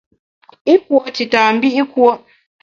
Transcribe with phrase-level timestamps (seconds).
[0.73, 2.11] I kùo’ tita mbi’ kùo’.